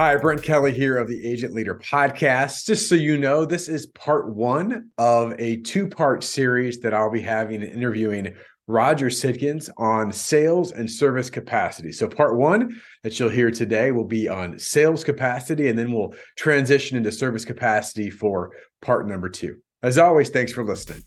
[0.00, 2.66] Hi, Brent Kelly here of the Agent Leader Podcast.
[2.66, 7.10] Just so you know, this is part one of a two part series that I'll
[7.10, 8.32] be having interviewing
[8.68, 11.90] Roger Sitkins on sales and service capacity.
[11.90, 16.14] So, part one that you'll hear today will be on sales capacity, and then we'll
[16.36, 19.56] transition into service capacity for part number two.
[19.82, 21.02] As always, thanks for listening.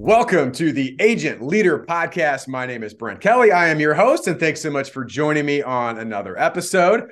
[0.00, 2.46] Welcome to the Agent Leader Podcast.
[2.46, 3.50] My name is Brent Kelly.
[3.50, 7.10] I am your host, and thanks so much for joining me on another episode.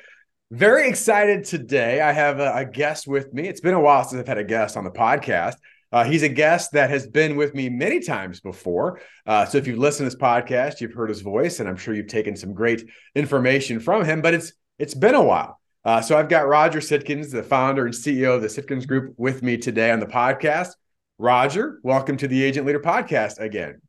[0.52, 2.00] Very excited today.
[2.00, 3.48] I have a, a guest with me.
[3.48, 5.56] It's been a while since I've had a guest on the podcast.
[5.90, 9.00] Uh, he's a guest that has been with me many times before.
[9.26, 11.92] Uh, so if you've listened to this podcast, you've heard his voice, and I'm sure
[11.92, 14.22] you've taken some great information from him.
[14.22, 15.60] But it's it's been a while.
[15.84, 19.42] Uh, so I've got Roger Sitkins, the founder and CEO of the Sitkins Group, with
[19.42, 20.70] me today on the podcast.
[21.18, 23.80] Roger, welcome to the Agent Leader Podcast again.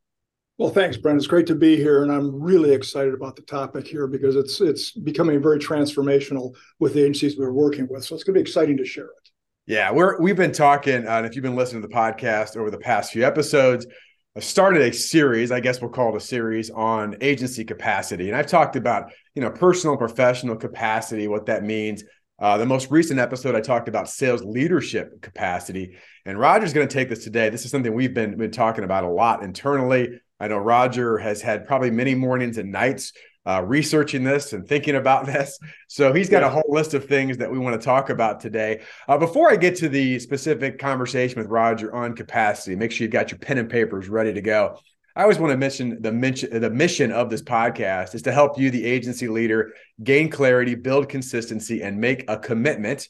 [0.56, 1.18] Well, thanks, Brent.
[1.18, 4.62] It's great to be here, and I'm really excited about the topic here because it's
[4.62, 8.04] it's becoming very transformational with the agencies we're working with.
[8.04, 9.30] So it's going to be exciting to share it.
[9.66, 12.70] Yeah, we're we've been talking, uh, and if you've been listening to the podcast over
[12.70, 13.86] the past few episodes,
[14.34, 15.52] I started a series.
[15.52, 19.42] I guess we'll call it a series on agency capacity, and I've talked about you
[19.42, 22.04] know personal and professional capacity, what that means.
[22.38, 26.92] Uh, the most recent episode, I talked about sales leadership capacity, and Roger's going to
[26.92, 27.50] take this today.
[27.50, 30.20] This is something we've been been talking about a lot internally.
[30.38, 33.12] I know Roger has had probably many mornings and nights
[33.44, 35.58] uh, researching this and thinking about this.
[35.88, 38.82] So he's got a whole list of things that we want to talk about today.
[39.08, 43.12] Uh, before I get to the specific conversation with Roger on capacity, make sure you've
[43.12, 44.78] got your pen and papers ready to go.
[45.18, 48.56] I always want to mention the mention the mission of this podcast is to help
[48.56, 53.08] you, the agency leader, gain clarity, build consistency, and make a commitment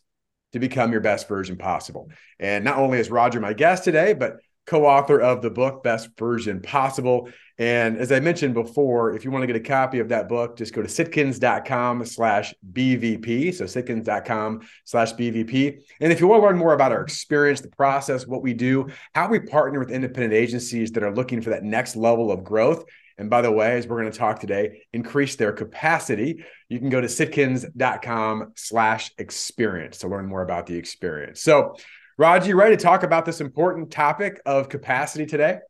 [0.54, 2.08] to become your best version possible.
[2.40, 6.60] And not only is Roger my guest today, but co-author of the book Best Version
[6.60, 7.30] Possible.
[7.56, 10.58] And as I mentioned before, if you want to get a copy of that book,
[10.58, 13.54] just go to sitkins.com slash BVP.
[13.54, 15.80] So sitkins.com slash BVP.
[16.00, 18.88] And if you want to learn more about our experience, the process, what we do,
[19.14, 22.84] how we partner with independent agencies that are looking for that next level of growth.
[23.16, 26.44] And by the way, as we're going to talk today, increase their capacity.
[26.68, 31.40] You can go to sitkins.com slash experience to learn more about the experience.
[31.40, 31.74] So
[32.18, 35.60] Roger, you ready to talk about this important topic of capacity today?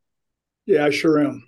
[0.64, 1.44] Yeah, I sure am.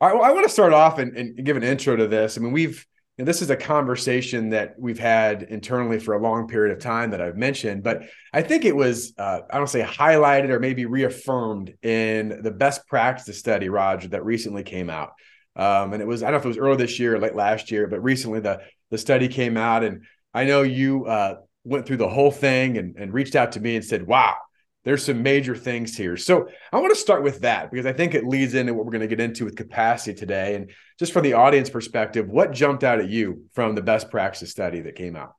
[0.00, 0.16] All right.
[0.16, 2.38] Well, I want to start off and, and give an intro to this.
[2.38, 2.86] I mean, we've
[3.18, 6.82] you know, this is a conversation that we've had internally for a long period of
[6.82, 10.58] time that I've mentioned, but I think it was uh, I don't say highlighted or
[10.58, 15.12] maybe reaffirmed in the best practice study, Roger, that recently came out.
[15.54, 17.34] Um, and it was I don't know if it was early this year or late
[17.34, 21.34] last year, but recently the the study came out, and I know you uh,
[21.64, 24.36] went through the whole thing and, and reached out to me and said, wow,
[24.84, 26.16] there's some major things here.
[26.16, 28.92] So I want to start with that because I think it leads into what we're
[28.92, 30.54] going to get into with capacity today.
[30.54, 34.50] And just from the audience perspective, what jumped out at you from the best practice
[34.50, 35.34] study that came out?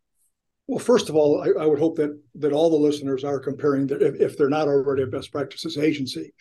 [0.68, 3.88] Well, first of all, I, I would hope that that all the listeners are comparing,
[3.88, 6.34] their, if, if they're not already a best practices agency,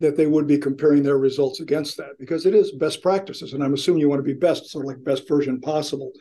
[0.00, 3.52] that they would be comparing their results against that because it is best practices.
[3.52, 6.12] And I'm assuming you want to be best, sort of like best version possible.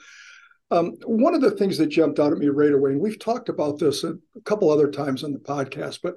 [0.70, 3.50] Um, one of the things that jumped out at me right away, and we've talked
[3.50, 6.16] about this a, a couple other times on the podcast, but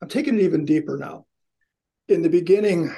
[0.00, 1.26] I'm taking it even deeper now.
[2.08, 2.92] In the beginning,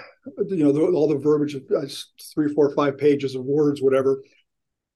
[0.49, 1.87] you know, the, all the verbiage, uh,
[2.35, 4.23] three, four, five pages of words, whatever,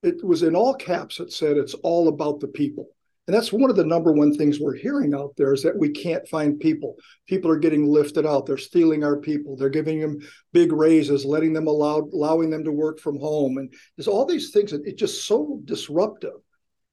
[0.03, 1.21] it was in all caps.
[1.21, 2.89] It said it's all about the people.
[3.28, 5.91] And that's one of the number one things we're hearing out there is that we
[5.91, 6.97] can't find people.
[7.27, 8.47] People are getting lifted out.
[8.47, 9.55] They're stealing our people.
[9.55, 10.19] They're giving them
[10.55, 13.59] big raises, letting them allow allowing them to work from home.
[13.59, 16.41] And there's all these things that it's just so disruptive.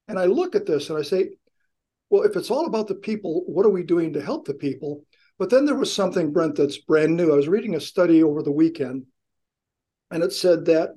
[0.09, 1.29] And I look at this and I say,
[2.09, 5.06] well, if it's all about the people, what are we doing to help the people?
[5.40, 7.31] But then there was something, Brent, that's brand new.
[7.31, 9.06] I was reading a study over the weekend,
[10.12, 10.90] and it said that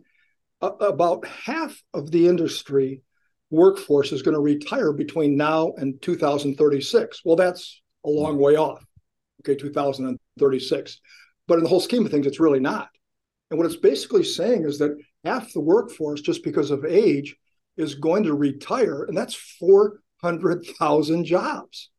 [0.61, 3.03] uh, about half of the industry
[3.51, 7.23] workforce is going to retire between now and 2036.
[7.25, 8.85] Well, that's a long way off.
[9.41, 11.01] Okay, 2036.
[11.47, 12.89] But in the whole scheme of things, it's really not.
[13.51, 17.37] And what it's basically saying is that half the workforce, just because of age,
[17.77, 21.91] is going to retire, and that's 400,000 jobs.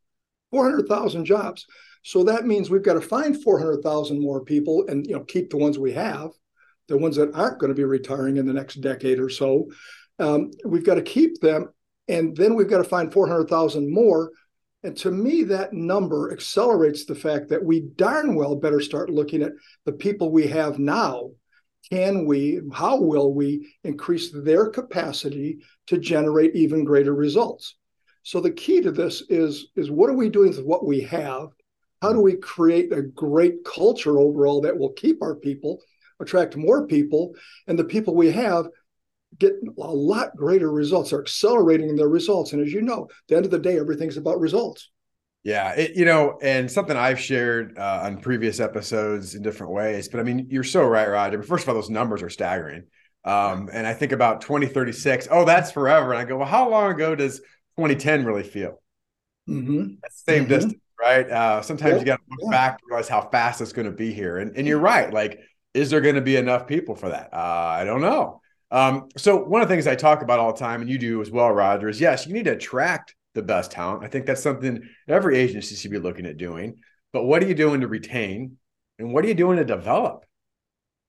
[0.51, 1.65] 400,000 jobs.
[2.03, 5.57] So that means we've got to find 400,000 more people and you know keep the
[5.57, 6.31] ones we have,
[6.87, 9.67] the ones that aren't going to be retiring in the next decade or so,
[10.19, 11.69] um, we've got to keep them,
[12.07, 14.31] and then we've got to find 400,000 more.
[14.83, 19.41] And to me, that number accelerates the fact that we darn well better start looking
[19.41, 19.51] at
[19.85, 21.31] the people we have now.
[21.89, 27.75] Can we, how will we increase their capacity to generate even greater results?
[28.23, 31.49] So the key to this is, is what are we doing with what we have?
[32.01, 35.81] How do we create a great culture overall that will keep our people,
[36.19, 37.33] attract more people,
[37.67, 38.67] and the people we have
[39.37, 41.11] get a lot greater results.
[41.11, 42.53] They're accelerating their results.
[42.53, 44.89] And as you know, at the end of the day, everything's about results.
[45.43, 50.09] Yeah, it, you know, and something I've shared uh, on previous episodes in different ways.
[50.09, 51.41] But I mean, you're so right, Roger.
[51.43, 52.83] First of all, those numbers are staggering.
[53.23, 55.27] Um, and I think about 2036.
[55.31, 56.11] Oh, that's forever.
[56.11, 57.39] And I go, well, how long ago does
[57.77, 58.81] 2010 really feel?
[59.49, 59.95] Mm-hmm.
[60.01, 60.49] That's the same Mhm.
[60.49, 61.29] distance, right?
[61.29, 62.49] Uh, sometimes Yeah, you got to look yeah.
[62.49, 64.37] back to realize how fast it's going to be here.
[64.37, 65.11] And, and you're right.
[65.13, 65.39] Like,
[65.73, 67.29] is there going to be enough people for that?
[67.33, 68.41] Uh, I don't know.
[68.71, 71.21] Um, so one of the things I talk about all the time, and you do
[71.21, 74.03] as well, Roger, is yes, you need to attract the best talent.
[74.03, 76.75] I think that's something every agency should be looking at doing.
[77.11, 78.57] But what are you doing to retain?
[78.99, 80.25] And what are you doing to develop?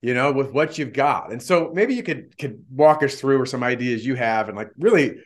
[0.01, 1.31] You know, with what you've got.
[1.31, 4.57] And so maybe you could could walk us through or some ideas you have and
[4.57, 5.17] like really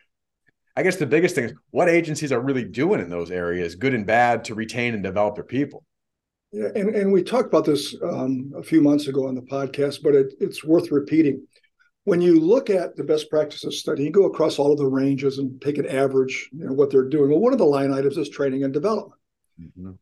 [0.78, 3.94] I guess the biggest thing is what agencies are really doing in those areas, good
[3.94, 5.86] and bad, to retain and develop their people.
[6.52, 10.04] Yeah, and, and we talked about this um, a few months ago on the podcast,
[10.04, 11.46] but it, it's worth repeating.
[12.06, 15.40] When you look at the best practices study, you go across all of the ranges
[15.40, 17.30] and take an average, you know, what they're doing.
[17.32, 19.20] Well, one of the line items is training and development.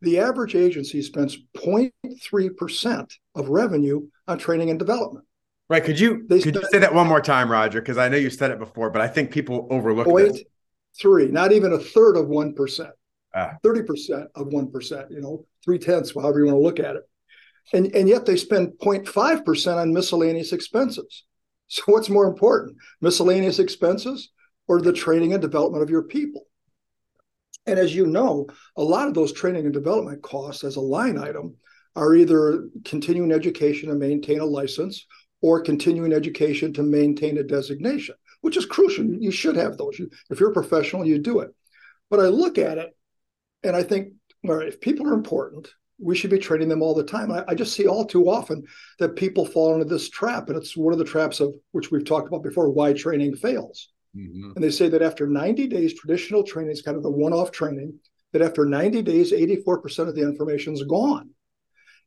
[0.02, 5.26] The average agency spends 0.3% of revenue on training and development.
[5.70, 5.84] Right.
[5.84, 7.80] Could you They could you say that one more time, Roger?
[7.80, 10.08] Because I know you said it before, but I think people overlook
[11.00, 12.92] three, not even a third of 1%,
[13.34, 13.58] Ah.
[13.64, 17.04] 30% of 1%, you know, three tenths, however you want to look at it.
[17.74, 21.24] And, and yet they spend 0.5% on miscellaneous expenses.
[21.68, 24.30] So what's more important, miscellaneous expenses
[24.68, 26.46] or the training and development of your people?
[27.66, 31.18] And as you know, a lot of those training and development costs as a line
[31.18, 31.56] item
[31.96, 35.06] are either continuing education to maintain a license
[35.42, 39.06] or continuing education to maintain a designation, which is crucial.
[39.06, 40.00] You should have those.
[40.30, 41.52] If you're a professional, you do it.
[42.10, 42.96] But I look at it
[43.64, 44.14] and I think,
[44.46, 47.32] all right, if people are important, we should be training them all the time.
[47.32, 48.64] I, I just see all too often
[49.00, 50.50] that people fall into this trap.
[50.50, 53.90] And it's one of the traps of which we've talked about before why training fails.
[54.16, 54.56] Mhm.
[54.56, 57.52] And they say that after 90 days, traditional training is kind of the one off
[57.52, 58.00] training,
[58.32, 61.30] that after 90 days, 84% of the information is gone.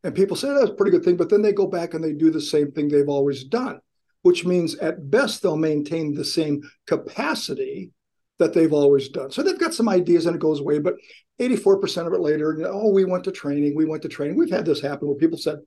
[0.05, 2.13] And people say that's a pretty good thing, but then they go back and they
[2.13, 3.81] do the same thing they've always done,
[4.23, 7.93] which means at best they'll maintain the same capacity
[8.39, 9.31] that they've always done.
[9.31, 10.95] So they've got some ideas and it goes away, but
[11.41, 14.37] 84% of it later, oh, we went to training, we went to training.
[14.37, 15.59] We've had this happen where people said,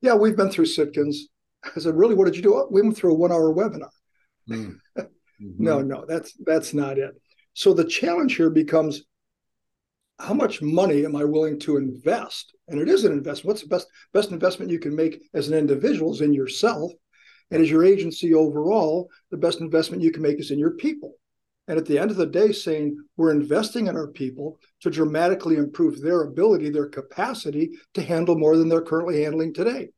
[0.00, 1.16] yeah, we've been through Sitkins.
[1.64, 2.54] I said, really, what did you do?
[2.54, 3.90] "Oh, We went through a one hour webinar.
[4.48, 4.78] Mhm.
[4.96, 5.58] Mhm.
[5.58, 7.10] No, no, that's that's not it.
[7.54, 9.02] So the challenge here becomes
[10.18, 12.54] how much money am I willing to invest?
[12.68, 13.46] And it is an investment.
[13.48, 16.92] What's the best best investment you can make as an individual is in yourself.
[17.50, 21.14] And as your agency overall, the best investment you can make is in your people.
[21.68, 25.56] And at the end of the day, saying we're investing in our people to dramatically
[25.56, 29.88] improve their ability, their capacity to handle more than they're currently handling today.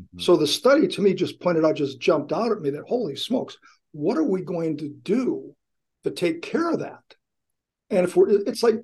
[0.00, 0.20] Mhm.
[0.20, 3.16] So the study to me just pointed out, just jumped out at me that holy
[3.16, 3.56] smokes,
[3.92, 5.54] what are we going to do
[6.02, 7.02] to take care of that?
[7.90, 8.82] And if we're, it's like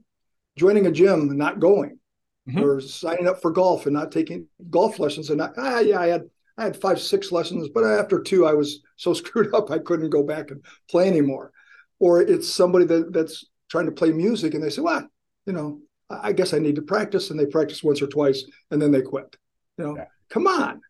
[0.57, 1.99] joining a gym and not going,
[2.49, 2.63] Mhm.
[2.63, 6.07] or signing up for golf and not taking golf lessons and not, ah, yeah, I
[6.07, 9.79] had, I had five, six lessons, but after two, I was so screwed up I
[9.79, 11.53] couldn't go back and play anymore.
[12.01, 15.07] Or it's somebody that that's trying to play music and they say, well,
[15.47, 15.81] you know,
[16.11, 19.03] I guess I need to practice, and they practice once or twice and then they
[19.03, 19.37] quit.
[19.79, 20.07] You know, Yeah.
[20.29, 20.81] come on.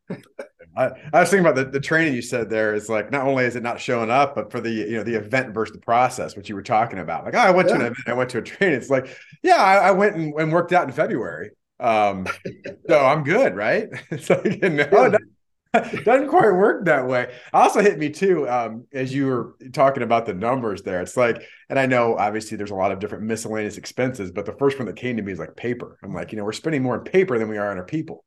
[0.77, 3.45] I, I was thinking about the, the training you said there is like not only
[3.45, 6.37] is it not showing up, but for the you know the event versus the process,
[6.37, 7.25] which you were talking about.
[7.25, 8.77] Like, oh, I went to an event, I went to a training.
[8.79, 9.09] It's like,
[9.43, 11.51] yeah, I, I went and, and worked out in February.
[11.81, 12.27] Um,
[12.89, 13.89] so I'm good, right?
[14.11, 15.17] It's like no, Yeah.
[16.05, 17.33] doesn't quite work that way.
[17.53, 21.01] Also hit me too, um, as you were talking about the numbers there.
[21.01, 24.53] It's like, and I know obviously there's a lot of different miscellaneous expenses, but the
[24.55, 25.97] first one that came to me is like paper.
[26.03, 28.25] I'm like, you know, we're spending more on paper than we are on our people.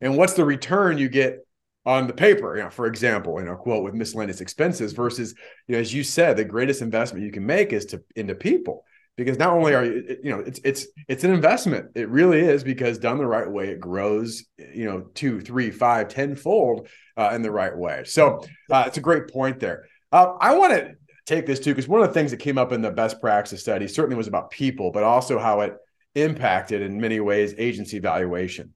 [0.00, 1.44] And what's the return you get
[1.84, 2.56] on the paper?
[2.56, 5.34] You know, for example, you know, quote with miscellaneous expenses versus,
[5.66, 8.84] you know, as you said, the greatest investment you can make is to into people.
[9.16, 11.92] Because not only are you, you know, it's it's it's an investment.
[11.94, 16.08] It really is because done the right way, it grows, you know, two, three, five,
[16.08, 18.02] tenfold uh, in the right way.
[18.04, 19.84] So uh, it's a great point there.
[20.10, 20.94] Uh, I want to
[21.26, 23.60] take this too because one of the things that came up in the best practice
[23.60, 25.76] study certainly was about people, but also how it
[26.16, 28.72] impacted in many ways agency valuation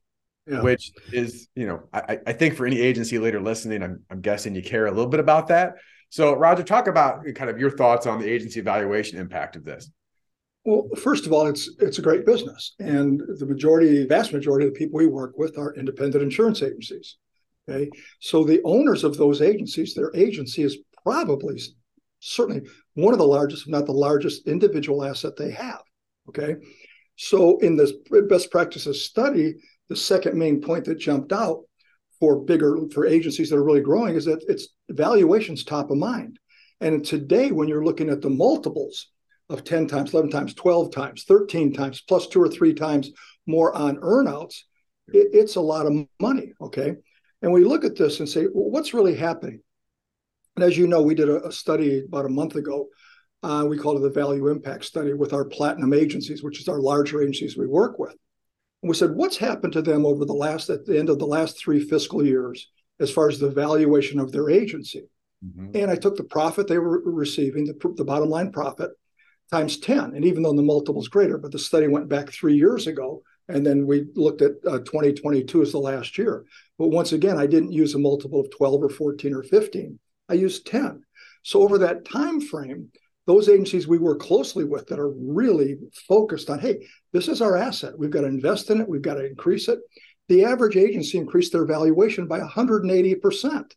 [0.47, 0.62] Yeah.
[0.62, 4.54] which is, you know, I, I think for any agency later listening, I'm, I'm guessing
[4.54, 5.75] you care a little bit about that.
[6.11, 9.90] So, Roger, talk about kind of your thoughts on the agency valuation impact of this.
[10.64, 14.74] Well, first of all, it's it's a great business, and the majority, vast majority of
[14.74, 17.16] the people we work with are independent insurance agencies.
[17.68, 21.60] Okay, so the owners of those agencies, their agency is probably
[22.20, 25.80] certainly one of the largest, if not the largest, individual asset they have.
[26.28, 26.56] Okay,
[27.16, 27.92] so in this
[28.28, 29.54] best practices study,
[29.88, 31.62] the second main point that jumped out
[32.20, 36.38] for bigger for agencies that are really growing is that it's valuations top of mind.
[36.80, 39.08] And today, when you're looking at the multiples
[39.50, 43.10] of 10 times, 11 times, 12 times, 13 times, plus two or three times
[43.46, 44.62] more on earnouts,
[45.08, 46.52] it, it's a lot of money.
[46.60, 46.94] Okay.
[47.40, 49.60] And we look at this and say, well, what's really happening?
[50.56, 52.88] And as you know, we did a, a study about a month ago.
[53.42, 56.80] Uh, we called it the value impact study with our platinum agencies, which is our
[56.80, 58.16] larger agencies we work with.
[58.82, 61.26] And we said, what's happened to them over the last, at the end of the
[61.26, 62.68] last three fiscal years,
[63.00, 65.04] as far as the valuation of their agency?
[65.44, 65.70] Mm-hmm.
[65.74, 68.90] And I took the profit they were receiving, the, the bottom line profit,
[69.50, 70.14] times 10.
[70.14, 73.22] And even though the multiple is greater, but the study went back three years ago.
[73.48, 76.44] And then we looked at uh, 2022 as the last year.
[76.78, 79.98] But once again, I didn't use a multiple of 12 or 14 or 15.
[80.28, 81.02] I used 10.
[81.42, 82.90] So over that time frame,
[83.26, 85.76] those agencies we work closely with that are really
[86.06, 87.98] focused on, hey, this is our asset.
[87.98, 88.88] We've got to invest in it.
[88.88, 89.78] We've got to increase it.
[90.28, 93.72] The average agency increased their valuation by 180%.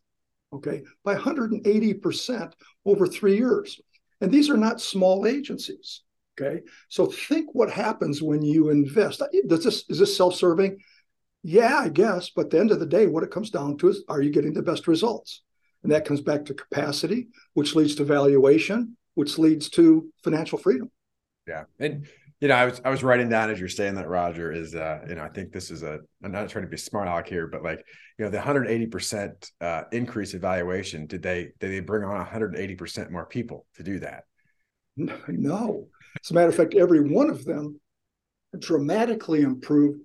[0.54, 2.52] Okay, by 180%
[2.84, 3.80] over three years.
[4.22, 6.02] And these are not small agencies.
[6.40, 6.62] Okay.
[6.88, 9.22] So think what happens when you invest.
[9.46, 10.78] Does this is this self-serving?
[11.42, 12.30] Yeah, I guess.
[12.30, 14.30] But at the end of the day, what it comes down to is are you
[14.30, 15.42] getting the best results?
[15.82, 20.90] And that comes back to capacity, which leads to valuation, which leads to financial freedom.
[21.48, 21.64] Yeah.
[21.80, 22.06] And
[22.42, 24.98] you know, I was I was writing down as you're saying that, Roger, is uh,
[25.08, 27.46] you know, I think this is a I'm not trying to be smart aleck here,
[27.46, 27.86] but like,
[28.18, 32.74] you know, the 180 percent uh increase evaluation, did they did they bring on 180
[32.74, 34.24] percent more people to do that?
[34.96, 35.86] No.
[36.20, 37.80] As a matter of fact, every one of them
[38.58, 40.00] dramatically improved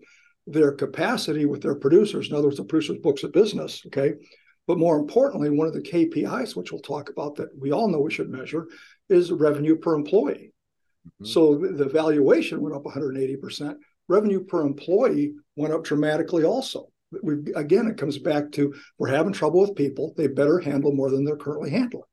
[0.45, 2.29] their capacity with their producers.
[2.29, 3.81] In other words, the producers' books of business.
[3.87, 4.13] Okay.
[4.67, 7.99] But more importantly, one of the KPIs, which we'll talk about that we all know
[7.99, 8.67] we should measure,
[9.09, 10.51] is revenue per employee.
[11.07, 11.25] Mm-hmm.
[11.25, 13.75] So the valuation went up 180%.
[14.07, 16.87] Revenue per employee went up dramatically also.
[17.23, 20.13] We, again, it comes back to we're having trouble with people.
[20.17, 22.03] They better handle more than they're currently handling.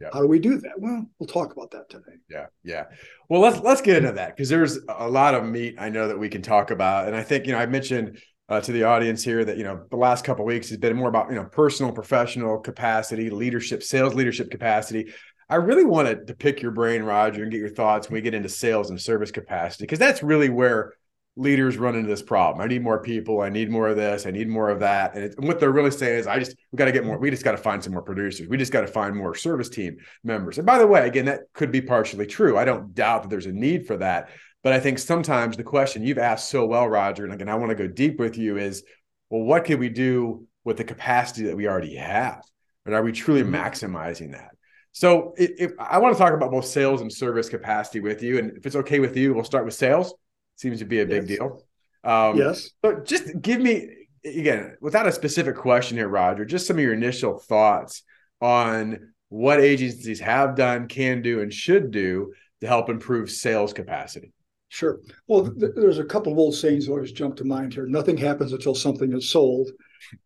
[0.00, 0.08] Yeah.
[0.12, 0.72] How do we do that?
[0.78, 2.16] Well, we'll talk about that today.
[2.30, 2.84] Yeah, yeah.
[3.28, 6.18] Well, let's let's get into that because there's a lot of meat I know that
[6.18, 9.22] we can talk about, and I think you know I mentioned uh, to the audience
[9.24, 11.92] here that you know the last couple weeks has been more about you know personal,
[11.92, 15.12] professional capacity, leadership, sales leadership capacity.
[15.48, 18.34] I really wanted to pick your brain, Roger, and get your thoughts when we get
[18.34, 20.92] into sales and service capacity, because that's really where
[21.36, 22.60] leaders run into this problem.
[22.60, 23.40] I need more people.
[23.40, 24.26] I need more of this.
[24.26, 25.14] I need more of that.
[25.14, 27.16] And, and what they're really saying is, I just, we got to get more.
[27.16, 28.48] We just got to find some more producers.
[28.48, 30.58] We just got to find more service team members.
[30.58, 32.58] And by the way, again, that could be partially true.
[32.58, 34.30] I don't doubt that there's a need for that.
[34.64, 37.70] But I think sometimes the question you've asked so well, Roger, and again, I want
[37.70, 38.82] to go deep with you is,
[39.30, 42.42] well, what can we do with the capacity that we already have?
[42.84, 43.54] And are we truly mm-hmm.
[43.54, 44.50] maximizing that?
[44.98, 48.40] So if, if, I want to talk about both sales and service capacity with you,
[48.40, 50.12] and if it's okay with you, we'll start with sales.
[50.56, 51.38] Seems to be a big yes.
[51.38, 51.62] deal.
[52.02, 52.70] Um, yes.
[52.84, 53.90] So just give me
[54.24, 58.02] again, without a specific question here, Roger, just some of your initial thoughts
[58.40, 64.32] on what agencies have done, can do, and should do to help improve sales capacity.
[64.68, 64.98] Sure.
[65.28, 67.86] Well, th- there's a couple of old sayings that always jump to mind here.
[67.86, 69.70] Nothing happens until something is sold.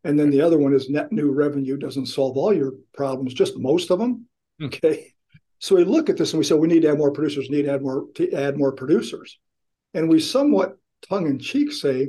[0.05, 3.59] And then the other one is net new revenue doesn't solve all your problems, just
[3.59, 4.29] most of them.
[4.63, 5.13] Okay.
[5.59, 7.63] So we look at this and we say we need to add more producers, need
[7.63, 9.39] to add more to add more producers.
[9.95, 10.77] And we somewhat
[11.09, 12.09] tongue in cheek say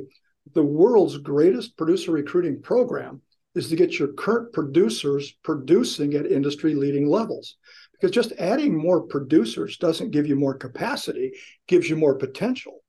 [0.54, 3.22] the world's greatest producer recruiting program
[3.54, 7.56] is to get your current producers producing at industry leading levels.
[7.92, 11.32] Because just adding more producers doesn't give you more capacity,
[11.68, 12.80] gives you more potential.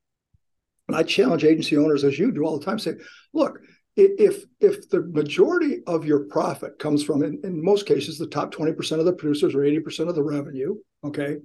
[0.88, 2.94] And I challenge agency owners, as you do all the time, say,
[3.34, 3.60] look,
[3.96, 8.54] if if the majority of your profit comes from in, in most cases the top
[8.54, 11.38] 20% of the producers or 80% of the revenue okay?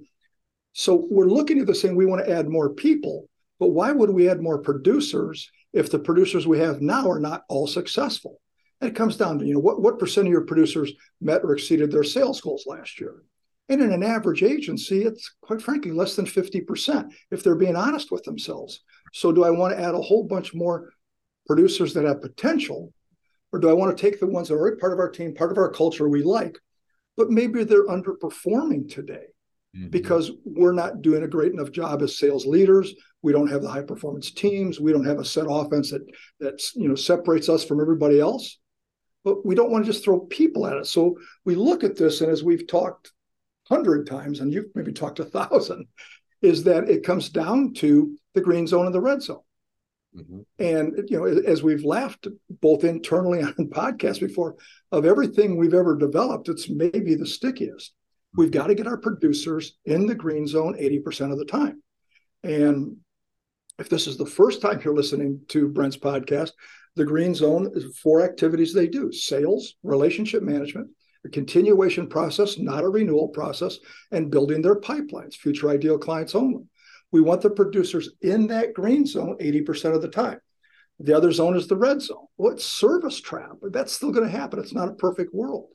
[0.73, 3.27] So we're looking at the saying we want to add more people
[3.59, 7.43] but why would we add more producers if the producers we have now are not
[7.47, 8.41] all successful?
[8.81, 10.91] And it comes down to you know what, what percent of your producers
[11.21, 13.23] met or exceeded their sales goals last year?
[13.69, 18.11] And in an average agency it's quite frankly less than 50% if they're being honest
[18.11, 18.81] with themselves.
[19.13, 20.91] So do i want to add a whole bunch more
[21.47, 22.93] producers that have potential?
[23.51, 25.51] Or do I want to take the ones that are part of our team, part
[25.51, 26.57] of our culture we like,
[27.17, 29.25] but maybe they're underperforming today
[29.75, 29.89] mm-hmm.
[29.89, 32.93] because we're not doing a great enough job as sales leaders.
[33.21, 34.79] We don't have the high performance teams.
[34.79, 36.05] We don't have a set offense that
[36.39, 38.57] that's you know separates us from everybody else.
[39.23, 40.87] But we don't want to just throw people at it.
[40.87, 43.11] So we look at this, and as we've talked
[43.69, 45.85] hundred times, and you've maybe talked a thousand,
[46.41, 49.41] is that it comes down to the green zone and the red zone.
[50.15, 50.41] Mm-hmm.
[50.59, 52.27] And you know, as we've laughed
[52.61, 54.55] both internally on podcasts before,
[54.91, 57.93] of everything we've ever developed, it's maybe the stickiest.
[58.35, 58.59] We've mm-hmm.
[58.59, 61.81] got to get our producers in the green zone 80% of the time.
[62.43, 62.97] And
[63.79, 66.51] if this is the first time you're listening to Brent's podcast,
[66.95, 70.89] the green zone is four activities they do sales, relationship management,
[71.25, 73.77] a continuation process, not a renewal process,
[74.11, 76.63] and building their pipelines, future ideal clients only.
[77.11, 80.39] We want the producers in that green zone 80% of the time.
[80.99, 82.27] The other zone is the red zone.
[82.37, 84.59] Well, it's service trap, but that's still going to happen.
[84.59, 85.69] It's not a perfect world.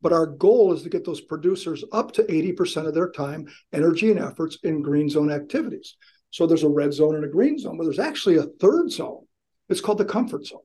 [0.00, 4.10] But our goal is to get those producers up to 80% of their time, energy,
[4.10, 5.96] and efforts in green zone activities.
[6.30, 9.26] So there's a red zone and a green zone, but there's actually a third zone.
[9.68, 10.60] It's called the comfort zone.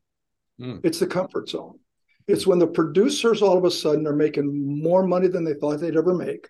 [0.60, 0.82] Mm.
[0.84, 1.80] It's the comfort zone.
[2.28, 5.80] It's when the producers all of a sudden are making more money than they thought
[5.80, 6.48] they'd ever make.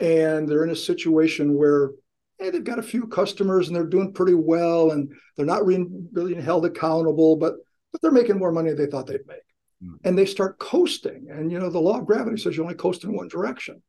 [0.00, 1.90] And they're in a situation where
[2.38, 5.86] hey, they've got a few customers and they're doing pretty well and they're not really,
[6.12, 7.54] really held accountable, but
[7.92, 9.38] but they're making more money than they thought they'd make.
[9.82, 9.98] Mm.
[10.04, 11.28] And they start coasting.
[11.30, 13.82] And you know, the law of gravity says you only coast in one direction.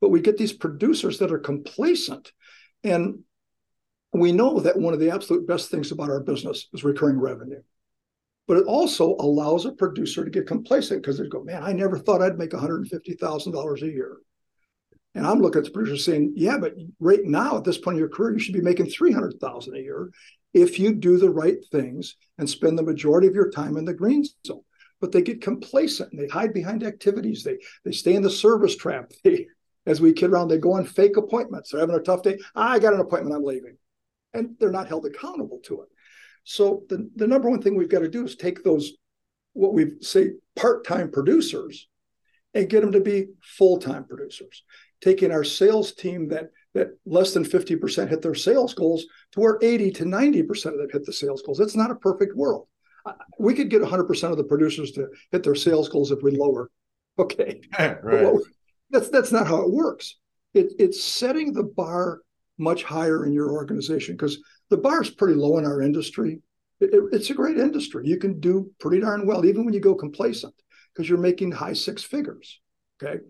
[0.00, 2.32] But we get these producers that are complacent.
[2.82, 3.20] And
[4.12, 7.62] we know that one of the absolute best things about our business is recurring revenue.
[8.46, 11.98] But it also allows a producer to get complacent because they go, man, I never
[11.98, 14.18] thought I'd make $150,000 a year.
[15.14, 18.00] And I'm looking at the producer saying, yeah, but right now at this point in
[18.00, 20.10] your career, you should be making 300,000 a year
[20.52, 23.94] if you do the right things and spend the majority of your time in the
[23.94, 24.62] green zone.
[25.00, 27.42] But they get complacent and they hide behind activities.
[27.42, 29.12] They they stay in the service trap.
[29.24, 29.46] They,
[29.86, 31.70] as we kid around, they go on fake appointments.
[31.70, 32.38] They're having a tough day.
[32.56, 33.76] Ah, I got an appointment, I'm leaving.
[34.32, 35.88] And they're not held accountable to it.
[36.44, 38.92] So the, the number one thing we've got to do is take those,
[39.52, 41.86] what we say, part-time producers
[42.54, 44.62] and get them to be full-time producers
[45.00, 49.58] taking our sales team that that less than 50% hit their sales goals to where
[49.62, 51.60] 80 to 90% of them hit the sales goals.
[51.60, 52.66] It's not a perfect world.
[53.38, 56.70] We could get 100% of the producers to hit their sales goals if we lower.
[57.16, 57.60] Okay.
[57.78, 58.34] right.
[58.90, 60.16] that's that's not how it works.
[60.52, 62.22] It, it's setting the bar
[62.58, 66.40] much higher in your organization because the bar is pretty low in our industry.
[66.80, 68.08] It, it, it's a great industry.
[68.08, 70.54] You can do pretty darn well, even when you go complacent,
[70.92, 72.60] because you're making high six figures.
[73.00, 73.20] Okay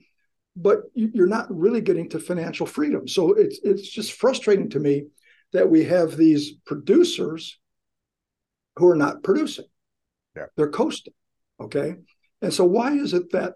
[0.57, 3.09] but you're not really getting to financial freedom.
[3.09, 5.07] So it's it's just frustrating to me
[5.53, 7.59] that we have these producers
[8.77, 9.67] who are not producing.
[10.37, 10.47] Yeah.
[10.57, 11.15] They're coasting.
[11.61, 11.97] Okay.
[12.43, 13.55] And so why is it that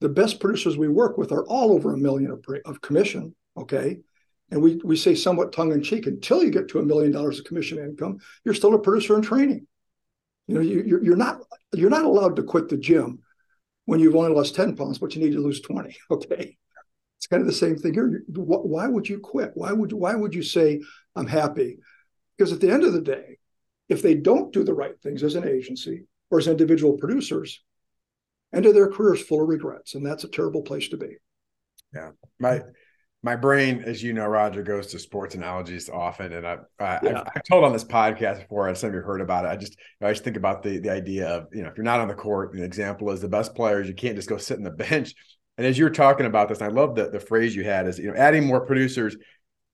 [0.00, 3.34] the best producers we work with are all over a million of, of commission?
[3.56, 3.98] Okay.
[4.50, 7.38] And we, we say somewhat tongue in cheek until you get to a million dollars
[7.38, 9.66] of commission income, you're still a producer in training.
[10.48, 13.20] You know, you, you're, you're not you're not allowed to quit the gym
[13.90, 15.96] when you've only lost 10 pounds, but you need to lose 20.
[16.12, 16.56] Okay.
[17.18, 18.22] It's kind of the same thing here.
[18.28, 19.50] Why would you quit?
[19.54, 20.80] Why would why would you say
[21.14, 21.76] I'm happy?
[22.38, 23.36] Because at the end of the day,
[23.90, 27.62] if they don't do the right things as an agency or as individual producers,
[28.54, 31.16] end of their careers full of regrets, and that's a terrible place to be.
[31.94, 32.62] Yeah, my
[33.22, 37.24] my brain, as you know, Roger, goes to sports analogies often, and I, I yeah.
[37.34, 38.74] I've, told on this podcast before.
[38.74, 39.48] Some of you heard about it.
[39.48, 42.00] I just I just think about the the idea of you know if you're not
[42.00, 43.88] on the court, the example is the best players.
[43.88, 45.14] You can't just go sit in the bench.
[45.58, 47.98] And as you were talking about this, I love the the phrase you had is
[47.98, 49.16] you know adding more producers.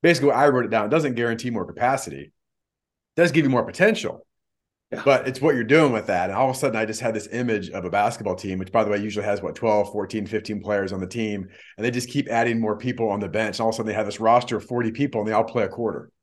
[0.02, 0.86] Basically, I wrote it down.
[0.86, 2.22] It doesn't guarantee more capacity.
[2.22, 4.26] It does give you more potential.
[4.92, 5.02] Yeah.
[5.04, 6.30] But it's what you're doing with that.
[6.30, 8.70] And all of a sudden, I just had this image of a basketball team, which,
[8.70, 11.48] by the way, usually has what 12, 14, 15 players on the team.
[11.76, 13.58] And they just keep adding more people on the bench.
[13.58, 15.44] And all of a sudden, they have this roster of 40 people and they all
[15.44, 16.10] play a quarter.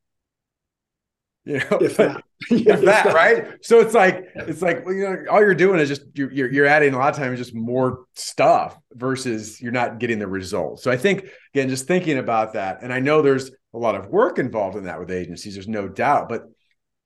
[1.45, 3.58] You know, if that, if that, right?
[3.62, 6.49] So it's like, it's like, well, you know, all you're doing is just you're, you're,
[6.49, 10.84] you're adding a lot of times just more stuff versus you're not getting the results.
[10.84, 14.08] So I think, again, just thinking about that, and I know there's a lot of
[14.08, 16.43] work involved in that with agencies, there's no doubt, but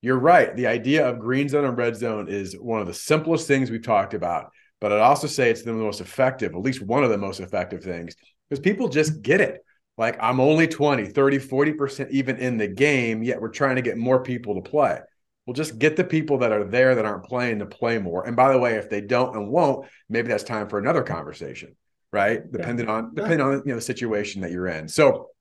[0.08, 0.56] you're right.
[0.56, 3.84] The idea of green zone and red zone is one of the simplest things we've
[3.84, 7.18] talked about, but I'd also say it's the most effective, at least one of the
[7.18, 8.16] most effective things,
[8.48, 9.66] because people just get it.
[9.98, 13.98] Like I'm only 20, 30, 40% even in the game, yet we're trying to get
[13.98, 15.02] more people to play.
[15.46, 18.26] We'll just get the people that are there that aren't playing to play more.
[18.26, 21.76] And by the way, if they don't and won't, maybe that's time for another conversation,
[22.14, 22.50] right?
[22.50, 24.88] Depending on depending on you know the situation that you're in.
[24.88, 25.32] So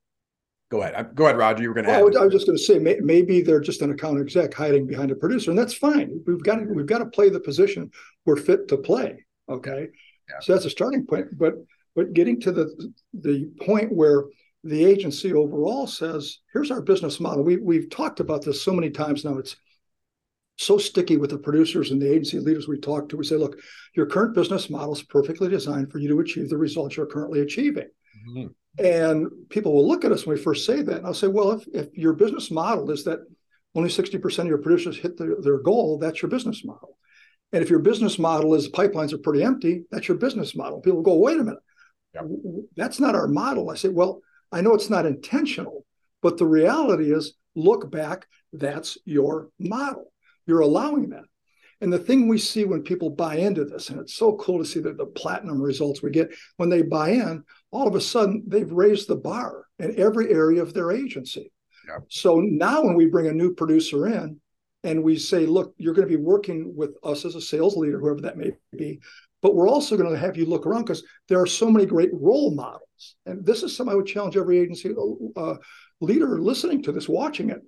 [0.69, 1.15] Go ahead.
[1.15, 1.63] Go ahead, Roger.
[1.63, 1.91] You were going to.
[1.91, 5.11] Well, I was just going to say maybe they're just an account exec hiding behind
[5.11, 6.21] a producer, and that's fine.
[6.27, 7.89] We've got to we've got to play the position
[8.25, 9.25] we're fit to play.
[9.49, 9.87] Okay,
[10.29, 10.35] yeah.
[10.41, 11.37] so that's a starting point.
[11.37, 11.53] But
[11.95, 14.25] but getting to the the point where
[14.65, 18.89] the agency overall says, "Here's our business model." We we've talked about this so many
[18.89, 19.37] times now.
[19.37, 19.55] It's
[20.57, 23.17] so sticky with the producers and the agency leaders we talk to.
[23.17, 23.57] We say, "Look,
[23.95, 27.39] your current business model is perfectly designed for you to achieve the results you're currently
[27.39, 27.87] achieving."
[28.29, 28.47] Mm-hmm.
[28.77, 30.97] And people will look at us when we first say that.
[30.97, 33.19] And I'll say, well, if, if your business model is that
[33.73, 36.97] only 60% of your producers hit their, their goal, that's your business model.
[37.53, 40.81] And if your business model is pipelines are pretty empty, that's your business model.
[40.81, 41.59] People go, wait a minute,
[42.75, 43.69] that's not our model.
[43.69, 45.85] I say, well, I know it's not intentional,
[46.21, 50.11] but the reality is, look back, that's your model.
[50.45, 51.23] You're allowing that.
[51.79, 54.65] And the thing we see when people buy into this, and it's so cool to
[54.65, 58.43] see that the platinum results we get when they buy in, all of a sudden
[58.47, 61.51] they've raised the bar in every area of their agency.
[61.87, 62.05] Yep.
[62.09, 64.39] So now when we bring a new producer in
[64.83, 67.99] and we say, look, you're going to be working with us as a sales leader,
[67.99, 68.99] whoever that may be,
[69.41, 72.09] but we're also going to have you look around because there are so many great
[72.13, 73.15] role models.
[73.25, 74.93] And this is something I would challenge every agency
[75.35, 75.55] uh,
[76.01, 77.61] leader listening to this, watching it,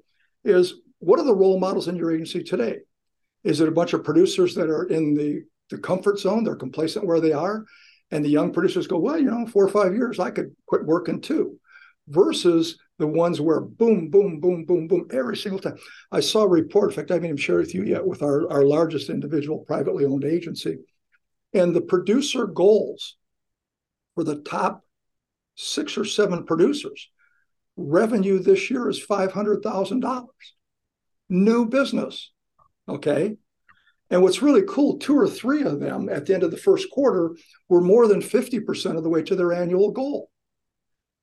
[0.44, 2.80] is what are the role models in your agency today?
[3.44, 6.44] Is it a bunch of producers that are in the, the comfort zone?
[6.44, 7.66] They're complacent where they are.
[8.12, 10.86] And the young producers go, well, you know, four or five years, I could quit
[10.86, 11.60] working too.
[12.08, 15.78] Versus the ones where boom, boom, boom, boom, boom, every single time.
[16.12, 18.52] I saw a report, in fact, I haven't even shared with you yet, with our,
[18.52, 20.80] our largest individual privately owned agency.
[21.54, 23.16] And the producer goals
[24.16, 24.84] for the top
[25.56, 27.10] six or seven producers,
[27.78, 30.28] revenue this year is $500,000.
[31.30, 32.32] New business.
[32.90, 33.38] Okay.
[34.10, 36.90] And what's really cool, two or three of them at the end of the first
[36.90, 37.36] quarter
[37.68, 40.32] were more than 50% of the way to their annual goal.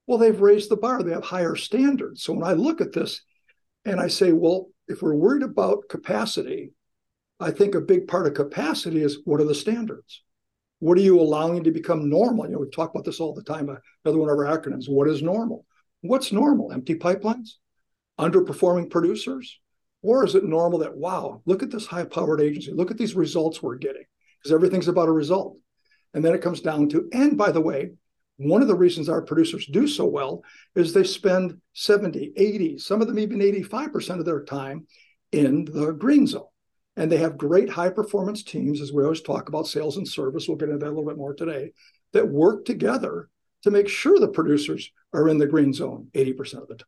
[0.06, 2.22] Well, they've raised the bar, they have higher standards.
[2.22, 3.22] So when I look at this
[3.84, 6.70] and I say, well, if we're worried about capacity,
[7.40, 10.22] I think a big part of capacity is what are the standards?
[10.78, 12.46] What are you allowing to become normal?
[12.46, 13.68] You know, we talk about this all the time.
[14.04, 15.66] Another one of our acronyms what is normal?
[16.02, 16.72] What's normal?
[16.72, 17.54] Empty pipelines?
[18.20, 19.58] Underperforming producers?
[20.06, 23.16] Or is it normal that, wow, look at this high powered agency, look at these
[23.16, 24.04] results we're getting?
[24.38, 25.58] Because everything's about a result.
[26.14, 27.90] And then it comes down to, and by the way,
[28.36, 30.44] one of the reasons our producers do so well
[30.76, 34.86] is they spend 70, 80, some of them even 85% of their time
[35.32, 36.44] in the green zone.
[36.96, 40.46] And they have great high performance teams, as we always talk about sales and service.
[40.46, 41.72] We'll get into that a little bit more today,
[42.12, 43.28] that work together
[43.64, 46.86] to make sure the producers are in the green zone 80% of the time.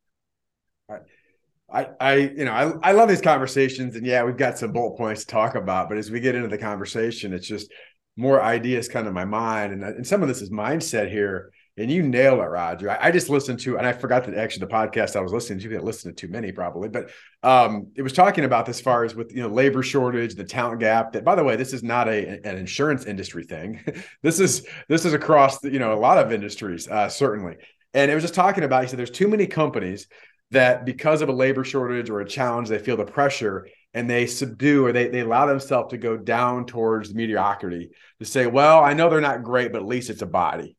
[1.70, 4.96] I, I, you know, I, I love these conversations, and yeah, we've got some bullet
[4.96, 5.88] points to talk about.
[5.88, 7.70] But as we get into the conversation, it's just
[8.16, 11.52] more ideas come to my mind, and, and some of this is mindset here.
[11.76, 12.90] And you nail it, Roger.
[12.90, 15.60] I, I, just listened to, and I forgot that actually the podcast I was listening
[15.60, 17.10] to, you didn't listen to too many probably, but
[17.44, 20.80] um, it was talking about this far as with you know labor shortage, the talent
[20.80, 21.12] gap.
[21.12, 23.80] That by the way, this is not a an insurance industry thing.
[24.22, 27.56] this is this is across the, you know a lot of industries uh, certainly.
[27.94, 28.82] And it was just talking about.
[28.82, 30.08] He said there's too many companies
[30.50, 34.26] that because of a labor shortage or a challenge, they feel the pressure and they
[34.26, 38.94] subdue or they, they allow themselves to go down towards mediocrity to say, well, I
[38.94, 40.76] know they're not great, but at least it's a body.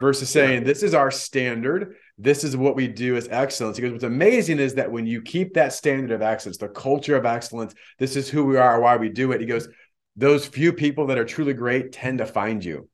[0.00, 1.94] Versus saying, this is our standard.
[2.18, 3.76] This is what we do as excellence.
[3.76, 7.24] Because what's amazing is that when you keep that standard of excellence, the culture of
[7.24, 9.40] excellence, this is who we are, why we do it.
[9.40, 9.68] He goes,
[10.16, 12.88] those few people that are truly great tend to find you.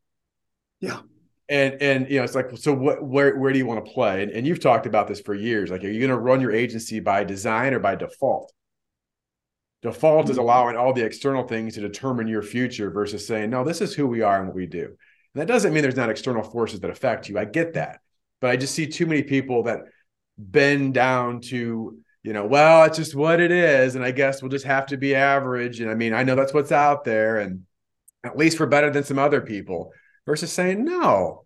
[0.80, 1.00] Yeah
[1.50, 4.22] and and you know it's like so what where where do you want to play?
[4.22, 5.68] And, and you've talked about this for years.
[5.68, 8.52] Like are you going to run your agency by design or by default?
[9.82, 10.30] Default mm-hmm.
[10.30, 13.92] is allowing all the external things to determine your future versus saying no this is
[13.92, 14.86] who we are and what we do.
[14.86, 17.38] And that doesn't mean there's not external forces that affect you.
[17.38, 17.98] I get that.
[18.40, 19.80] But i just see too many people that
[20.38, 24.50] bend down to you know well it's just what it is and i guess we'll
[24.50, 25.80] just have to be average.
[25.80, 27.66] And i mean i know that's what's out there and
[28.22, 29.92] at least we're better than some other people
[30.26, 31.44] versus saying, no,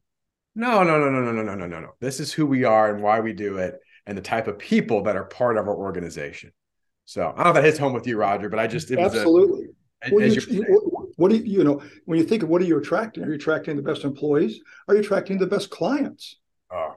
[0.55, 1.91] no, no, no, no, no, no, no, no, no, no.
[2.01, 5.03] This is who we are and why we do it and the type of people
[5.05, 6.53] that are part of our organization.
[7.05, 9.67] So I don't know if that hits home with you, Roger, but I just absolutely.
[10.03, 12.67] A, well, you, you, what do you, you know when you think of what are
[12.67, 13.25] you attracting?
[13.25, 14.61] Are you attracting the best employees?
[14.89, 16.37] Are you attracting the best clients?
[16.71, 16.95] Oh,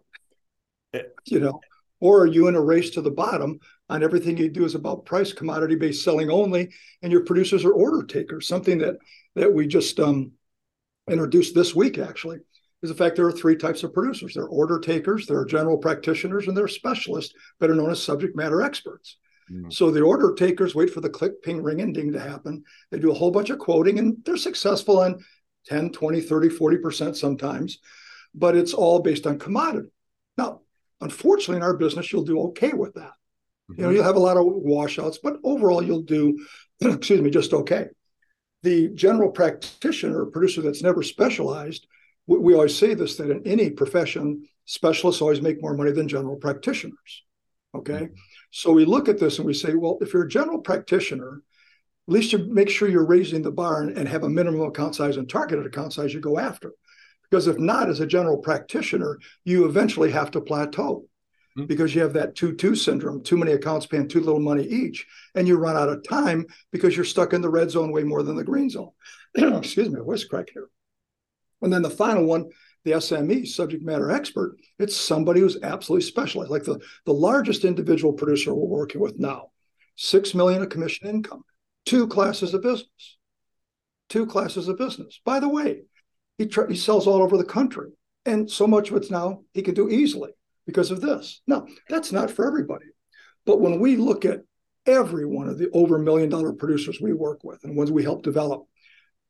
[0.93, 1.59] it, you know,
[1.99, 3.59] or are you in a race to the bottom
[3.89, 6.69] on everything you do is about price, commodity based selling only,
[7.01, 8.47] and your producers are order takers?
[8.47, 8.97] Something that
[9.35, 10.31] that we just um,
[11.09, 12.39] introduced this week actually
[12.83, 15.45] is the fact there are three types of producers there are order takers there are
[15.45, 19.17] general practitioners and there are specialists better known as subject matter experts
[19.51, 19.69] mm-hmm.
[19.69, 22.99] so the order takers wait for the click ping ring and ding to happen they
[22.99, 25.23] do a whole bunch of quoting and they're successful on
[25.65, 27.79] 10 20 30 40% sometimes
[28.35, 29.89] but it's all based on commodity
[30.37, 30.61] now
[31.01, 33.13] unfortunately in our business you'll do okay with that
[33.71, 33.73] mm-hmm.
[33.73, 33.95] you know mm-hmm.
[33.95, 36.37] you'll have a lot of washouts but overall you'll do
[36.81, 37.87] excuse me just okay
[38.63, 41.87] the general practitioner or producer that's never specialized,
[42.25, 46.07] we, we always say this that in any profession, specialists always make more money than
[46.07, 47.23] general practitioners.
[47.75, 47.93] Okay.
[47.93, 48.13] Mm-hmm.
[48.51, 51.41] So we look at this and we say, well, if you're a general practitioner,
[52.07, 54.95] at least you make sure you're raising the bar and, and have a minimum account
[54.95, 56.71] size and targeted account size you go after.
[57.29, 61.05] Because if not, as a general practitioner, you eventually have to plateau.
[61.65, 65.07] Because you have that 2 2 syndrome, too many accounts paying too little money each,
[65.33, 68.21] and you run out of time because you're stuck in the red zone way more
[68.21, 68.91] than the green zone.
[69.35, 70.69] Excuse me, voice crack here.
[71.61, 72.45] And then the final one,
[72.85, 78.13] the SME, subject matter expert, it's somebody who's absolutely specialized, like the, the largest individual
[78.13, 79.47] producer we're working with now,
[79.95, 81.43] six million of commission income,
[81.85, 83.17] two classes of business.
[84.09, 85.19] Two classes of business.
[85.25, 85.81] By the way,
[86.37, 87.89] he, he sells all over the country.
[88.25, 90.31] And so much of it's now he can do easily
[90.67, 91.41] because of this.
[91.47, 92.85] Now, that's not for everybody.
[93.45, 94.43] But when we look at
[94.85, 98.03] every one of the over a million dollar producers we work with and ones we
[98.03, 98.65] help develop,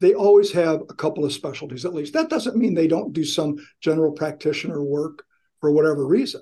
[0.01, 2.13] they always have a couple of specialties at least.
[2.13, 5.23] That doesn't mean they don't do some general practitioner work
[5.61, 6.41] for whatever reason.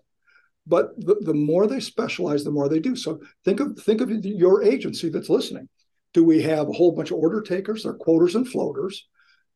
[0.68, 2.96] But the, the more they specialize, the more they do.
[2.96, 5.70] So think of think of your agency that's listening.
[6.14, 9.06] Do we have a whole bunch of order takers, they're quoters and floaters?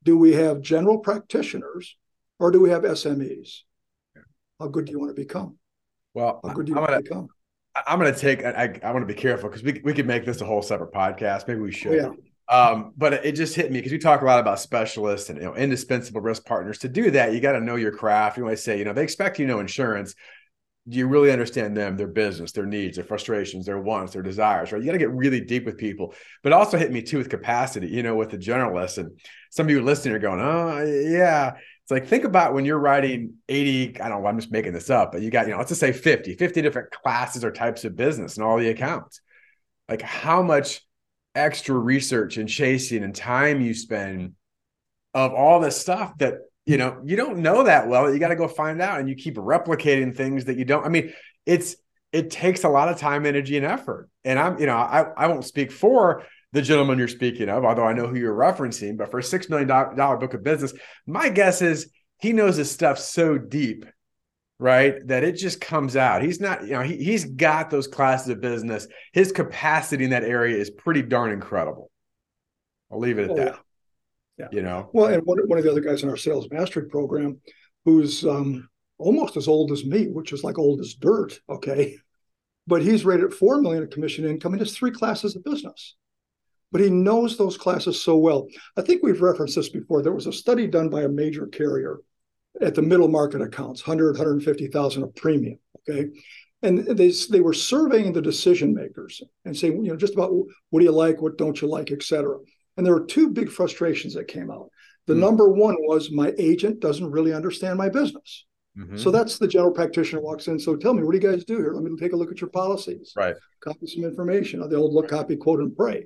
[0.04, 1.98] Do we have general practitioners
[2.38, 3.62] or do we have SMEs?
[4.60, 5.58] How good do you want to become?
[6.14, 7.28] Well, how good do you I'm want gonna, to become?
[7.88, 8.44] I'm going to take.
[8.44, 10.92] I, I want to be careful because we we could make this a whole separate
[10.92, 11.48] podcast.
[11.48, 12.00] Maybe we should.
[12.00, 12.16] Oh,
[12.50, 12.54] yeah.
[12.54, 15.46] Um, but it just hit me because we talk a lot about specialists and you
[15.46, 16.80] know indispensable risk partners.
[16.80, 18.38] To do that, you got to know your craft.
[18.38, 20.14] You might say, you know, they expect you to know insurance.
[20.88, 24.72] Do you really understand them, their business, their needs, their frustrations, their wants, their desires?
[24.72, 24.82] Right?
[24.82, 26.16] You got to get really deep with people.
[26.42, 27.88] But also hit me too with capacity.
[27.88, 31.54] You know, with the generalists and some of you listening are going, oh yeah.
[31.90, 34.92] It's like think about when you're writing 80, I don't know, I'm just making this
[34.92, 37.84] up, but you got, you know, let's just say 50, 50 different classes or types
[37.84, 39.22] of business and all the accounts.
[39.88, 40.82] Like how much
[41.34, 44.34] extra research and chasing and time you spend
[45.16, 46.36] of all this stuff that
[46.68, 49.16] you know you don't know that well you got to go find out and you
[49.16, 51.14] keep replicating things that you don't i mean
[51.46, 51.76] it's
[52.12, 55.28] it takes a lot of time energy and effort and i'm you know i, I
[55.28, 59.12] won't speak for the gentleman you're speaking of although i know who you're referencing but
[59.12, 60.74] for a six million dollar book of business
[61.06, 63.86] my guess is he knows his stuff so deep
[64.62, 64.96] right?
[65.08, 66.22] That it just comes out.
[66.22, 68.88] He's not, you know, he, he's got those classes of business.
[69.14, 71.90] His capacity in that area is pretty darn incredible.
[72.92, 73.60] I'll leave it at Oh, that.
[74.38, 74.48] yeah.
[74.52, 77.40] You know, Well, and one, one of the other guys in our sales mastery program,
[77.86, 81.40] who's um, almost as old as me, which is like old as dirt.
[81.50, 81.96] Okay,
[82.68, 85.96] but he's rated at four million of commission income and has three classes of business.
[86.72, 88.48] But he knows those classes so well.
[88.78, 90.02] I think we've referenced this before.
[90.04, 92.00] There was a study done by a major carrier
[92.62, 95.58] at the middle market accounts, 100, 150,000 of premium.
[95.90, 96.10] Okay.
[96.62, 100.32] And they, they were surveying the decision makers and saying, you know, just about
[100.70, 102.38] what do you like, what don't you like, et cetera.
[102.78, 104.70] And there were two big frustrations that came out.
[105.08, 105.22] The Hmm.
[105.22, 108.46] number one was my agent doesn't really understand my business.
[108.78, 109.00] Mhm.
[109.00, 110.60] So that's the general practitioner walks in.
[110.60, 111.74] So tell me, what do you guys do here?
[111.74, 113.14] Let me take a look at your policies.
[113.16, 113.36] right.
[113.62, 114.60] Copy some information.
[114.70, 116.06] The old look, copy, quote, and pray.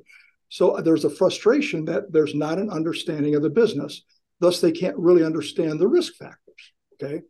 [0.54, 4.04] So there's a frustration that there's not an understanding of the business.
[4.40, 6.74] Thus, they can't really understand the risk factors.
[6.94, 7.24] Okay.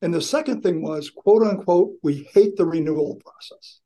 [0.00, 3.80] And the second thing was, quote unquote, we hate the renewal process.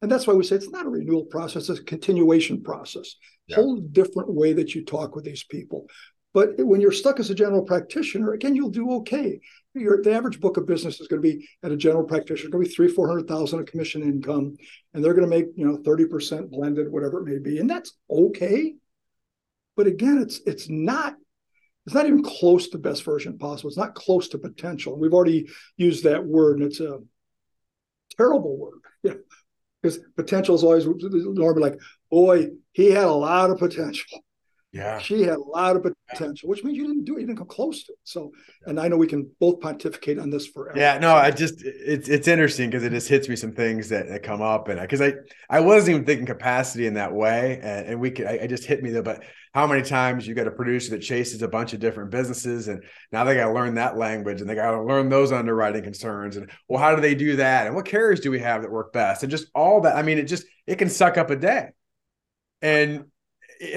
[0.00, 3.16] And that's why we say it's not a renewal process, it's a continuation process.
[3.48, 3.56] Yeah.
[3.56, 5.86] Whole different way that you talk with these people.
[6.32, 9.40] But when you're stuck as a general practitioner, again, you'll do okay.
[9.76, 12.64] Your the average book of business is going to be at a general practitioner, going
[12.64, 14.56] to be three, four hundred thousand of commission income,
[14.94, 17.68] and they're going to make you know thirty percent blended, whatever it may be, and
[17.68, 18.74] that's okay.
[19.76, 21.14] But again, it's it's not
[21.84, 23.68] it's not even close to best version possible.
[23.68, 24.98] It's not close to potential.
[24.98, 26.98] We've already used that word, and it's a
[28.16, 28.80] terrible word.
[29.02, 29.12] Yeah,
[29.82, 31.78] because potential is always normally like,
[32.10, 34.20] boy, he had a lot of potential.
[34.76, 34.98] Yeah.
[34.98, 37.22] She had a lot of potential, which means you didn't do it.
[37.22, 37.98] You didn't come close to it.
[38.04, 38.32] So,
[38.66, 40.78] and I know we can both pontificate on this forever.
[40.78, 44.08] Yeah, no, I just it's it's interesting because it just hits me some things that,
[44.08, 45.14] that come up and because I
[45.48, 48.64] I wasn't even thinking capacity in that way and, and we could I, I just
[48.64, 49.02] hit me though.
[49.02, 52.68] But how many times you got a producer that chases a bunch of different businesses
[52.68, 55.82] and now they got to learn that language and they got to learn those underwriting
[55.82, 58.70] concerns and well how do they do that and what carriers do we have that
[58.70, 59.96] work best and just all that.
[59.96, 61.70] I mean it just it can suck up a day
[62.60, 63.06] and.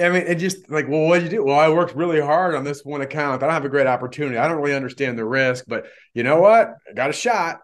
[0.02, 1.44] I mean, it just like, well, what did you do?
[1.44, 3.42] Well, I worked really hard on this one account.
[3.42, 4.36] I don't have a great opportunity.
[4.36, 6.74] I don't really understand the risk, but you know what?
[6.88, 7.60] I got a shot.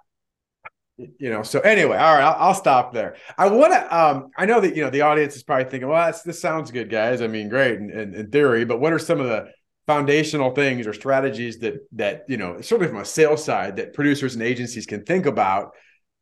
[0.96, 1.42] You know.
[1.42, 3.16] So anyway, all right, I'll, I'll stop there.
[3.36, 3.96] I want to.
[3.96, 6.88] Um, I know that you know the audience is probably thinking, well, this sounds good,
[6.88, 7.20] guys.
[7.20, 9.50] I mean, great in, in, in theory, but what are some of the
[9.86, 14.34] foundational things or strategies that that you know, certainly from a sales side, that producers
[14.34, 15.72] and agencies can think about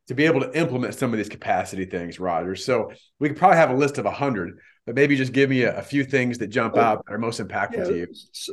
[0.07, 2.55] to be able to implement some of these capacity things, Roger?
[2.55, 5.63] So we could probably have a list of a hundred but maybe just give me
[5.63, 8.07] a, a few things that jump Oh, out that are most impactful Yeah, to you.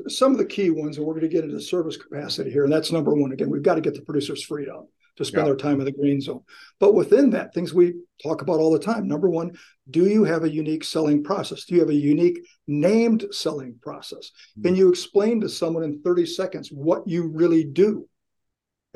[0.08, 2.72] some of the key ones, and we're going to get into service capacity here, and
[2.72, 3.32] that's number one.
[3.32, 5.50] Again, we've got to get the producers freed up to spend Yeah.
[5.52, 6.40] their time in the green zone.
[6.80, 9.06] But within that, things we talk about all the time.
[9.06, 9.52] Number one,
[9.90, 11.66] do you have a unique selling process?
[11.66, 14.30] Do you have a unique named selling process?
[14.56, 14.62] Hmm.
[14.62, 18.08] Can you explain to someone in 30 seconds what you really do?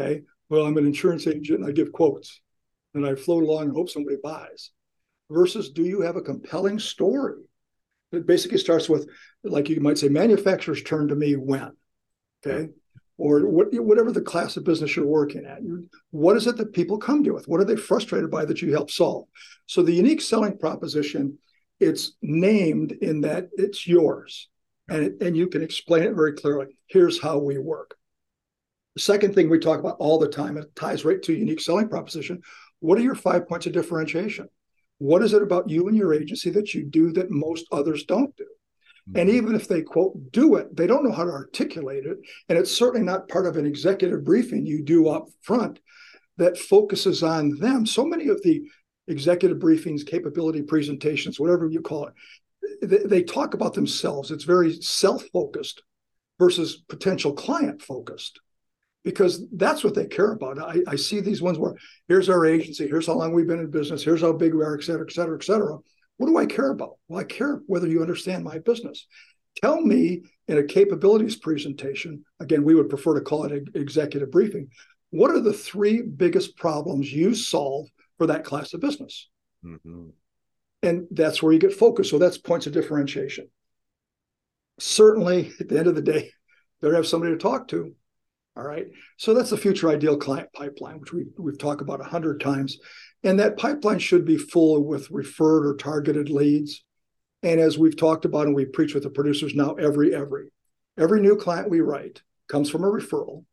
[0.00, 0.22] Okay.
[0.48, 2.40] Well, I'm an insurance agent and I give quotes
[2.94, 4.70] and I float along and hope somebody buys.
[5.30, 7.42] Versus, do you have a compelling story?
[8.12, 9.08] It basically starts with,
[9.42, 11.72] like you might say, manufacturers turn to me when,
[12.46, 12.68] okay,
[13.18, 15.58] or what, whatever the class of business you're working at.
[16.10, 17.48] What is it that people come to you with?
[17.48, 19.26] What are they frustrated by that you help solve?
[19.66, 21.38] So the unique selling proposition
[21.80, 24.48] it's named in that it's yours
[24.88, 26.66] and, it, and you can explain it very clearly.
[26.86, 27.96] Here's how we work.
[28.94, 31.88] The second thing we talk about all the time, it ties right to unique selling
[31.88, 32.40] proposition.
[32.80, 34.48] What are your five points of differentiation?
[34.98, 38.34] What is it about you and your agency that you do that most others don't
[38.36, 38.44] do?
[39.08, 39.18] Mm-hmm.
[39.18, 42.18] And even if they quote do it, they don't know how to articulate it.
[42.48, 45.78] And it's certainly not part of an executive briefing you do up front
[46.38, 47.86] that focuses on them.
[47.86, 48.62] So many of the
[49.08, 52.14] executive briefings, capability presentations, whatever you call it,
[52.82, 54.30] they, they talk about themselves.
[54.30, 55.82] It's very self focused
[56.38, 58.40] versus potential client focused
[59.06, 60.58] because that's what they care about.
[60.58, 61.76] I, I, see these ones where
[62.08, 64.76] here's our agency, here's how long we've been in business, here's how big we are,
[64.76, 65.78] et cetera, et cetera, et cetera.
[66.16, 66.98] What do I care about?
[67.06, 69.06] Well, I care whether you understand my business.
[69.62, 74.32] Tell me in a capabilities presentation, again, we would prefer to call it an executive
[74.32, 74.70] briefing.
[75.10, 77.86] What are the three biggest problems you solve
[78.18, 79.28] for that class of business?
[79.64, 80.08] Mm-hmm.
[80.82, 82.10] And that's where you get focused.
[82.10, 83.48] So that's points of differentiation.
[84.80, 86.32] Certainly, at the end of the day,
[86.80, 87.94] they have somebody to talk to.
[88.56, 88.86] All right.
[89.18, 92.78] So that's the future ideal client pipeline, which we, we've talked about a hundred times.
[93.22, 96.82] And that pipeline should be full with referred or targeted leads.
[97.42, 100.48] And as we've talked about and we preach with the producers now, every, every,
[100.98, 103.44] every new client we write comes from a referral.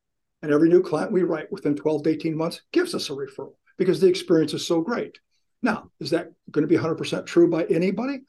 [0.42, 3.56] And every new client we write within 12 to 18 months gives us a referral
[3.78, 5.18] because the experience is so great.
[5.62, 8.22] Now, is that going to be 100% true by anybody?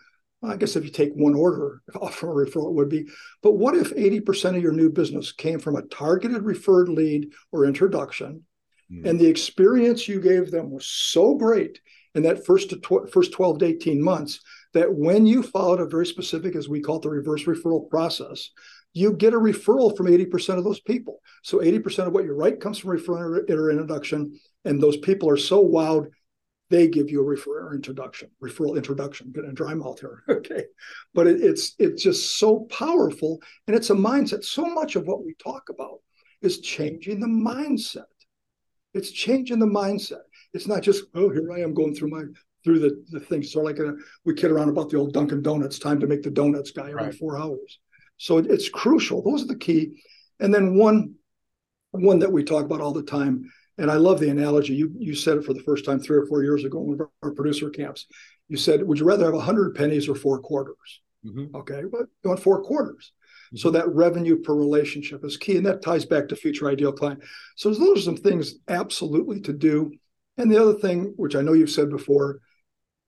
[0.47, 3.09] I guess if you take one order off from a referral, it would be.
[3.43, 7.67] But what if 80% of your new business came from a targeted referred lead or
[7.67, 8.45] introduction,
[8.91, 9.09] mm.
[9.09, 11.81] and the experience you gave them was so great
[12.15, 14.41] in that first to tw- first 12 to 18 months
[14.73, 18.51] that when you followed a very specific, as we call it, the reverse referral process,
[18.93, 21.21] you get a referral from 80% of those people.
[21.43, 25.37] So 80% of what you write comes from referral or introduction, and those people are
[25.37, 26.11] so wowed
[26.71, 29.33] they give you a referral introduction, referral introduction.
[29.33, 30.65] Getting a dry mouth here, okay?
[31.13, 34.45] But it, it's it's just so powerful, and it's a mindset.
[34.45, 36.01] So much of what we talk about
[36.43, 38.05] is changing the mindset.
[38.95, 40.23] It's changing the mindset.
[40.53, 42.23] It's not just oh, here I am going through my
[42.65, 43.53] through the the things.
[43.53, 46.31] So like a, we kid around about the old Dunkin' Donuts time to make the
[46.31, 47.15] donuts guy every right.
[47.15, 47.79] four hours.
[48.17, 49.23] So it, it's crucial.
[49.23, 50.03] Those are the key.
[50.41, 51.15] And then one
[51.91, 54.75] one that we talk about all the time and I love the analogy.
[54.75, 57.01] You you said it for the first time three or four years ago in one
[57.01, 58.07] of our producer camps.
[58.49, 61.57] You said, "Would you rather have hundred pennies or four quarters?" Mm-hmm.
[61.57, 63.13] Okay, but you want four quarters.
[63.47, 63.57] Mm-hmm.
[63.59, 67.23] So that revenue per relationship is key, and that ties back to future ideal client.
[67.57, 69.93] So those are some things absolutely to do.
[70.37, 72.41] And the other thing, which I know you've said before,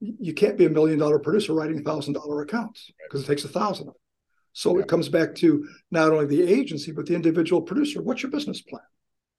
[0.00, 3.48] you can't be a million dollar producer writing thousand dollar accounts because it takes a
[3.48, 3.90] thousand.
[4.52, 4.82] So yeah.
[4.82, 8.02] it comes back to not only the agency but the individual producer.
[8.02, 8.82] What's your business plan?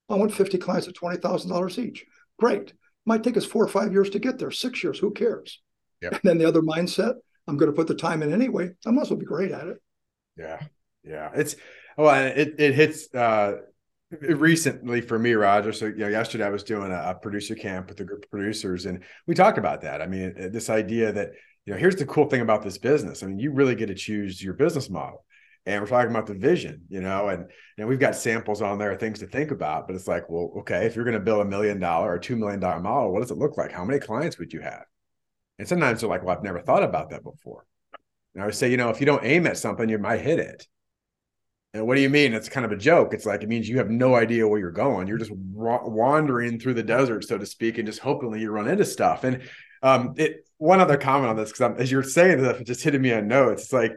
[0.10, 2.06] I want 50 clients at $20,000 each.
[2.40, 2.74] Great.
[3.06, 5.62] Might take us four or five years to get there, six years, who cares?
[6.02, 6.12] Yep.
[6.14, 7.16] And then the other mindset,
[7.48, 8.72] I'm going to put the time in anyway.
[8.86, 9.78] I as well be great at it.
[10.38, 10.60] Yeah.
[11.04, 11.32] Yeah.
[11.36, 11.56] It's,
[11.98, 13.58] well, it, it hits, uh,
[14.12, 15.74] recently for me, Roger.
[15.74, 18.32] So, you know, yesterday I was doing a, a, producer camp with a group of
[18.32, 20.02] producers, and we talked about that.
[20.02, 21.32] I mean, this idea that
[21.66, 23.22] you know, here's the cool thing about this business.
[23.22, 25.26] I mean, you really get to choose your business model
[25.68, 28.78] and we're talking about the vision, you know, and you know, we've got samples on
[28.78, 29.86] there, things to think about.
[29.86, 32.38] But it's like, well, okay, if you're going to build a million dollar or two
[32.38, 33.74] million dollar model, what does it look like?
[33.74, 34.86] How many clients would you have?
[35.60, 37.66] And sometimes they're like, well, I've never thought about that before.
[38.34, 40.40] And I would say, you know, if you don't aim at something, you might hit
[40.40, 40.66] it.
[41.74, 42.34] And what do you mean?
[42.34, 43.14] It's kind of a joke.
[43.14, 45.08] It's like it means you have no idea where you're going.
[45.08, 48.70] You're just wa- wandering through the desert, so to speak, and just hoping you run
[48.70, 49.26] into stuff.
[49.26, 49.42] And
[49.84, 53.02] um, it one other comment on this because as you're saying this, it just hitting
[53.02, 53.64] me on notes.
[53.64, 53.92] It's like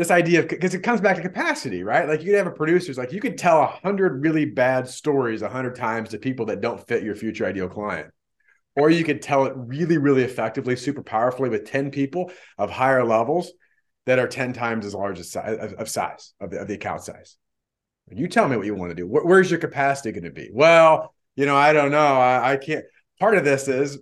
[0.00, 2.08] this idea of because it comes back to capacity, right?
[2.08, 5.42] Like you could have a producer's like you could tell a hundred really bad stories
[5.42, 8.10] a hundred times to people that don't fit your future ideal client.
[8.74, 13.04] Or you could tell it really, really effectively, super powerfully with 10 people of higher
[13.04, 13.52] levels
[14.06, 17.02] that are 10 times as large as size of size of the, of the account
[17.02, 17.36] size.
[18.10, 19.06] You tell me what you want to do.
[19.06, 20.48] where's your capacity going to be?
[20.50, 21.98] Well, you know, I don't know.
[22.18, 22.86] I, I can't.
[23.18, 23.98] Part of this is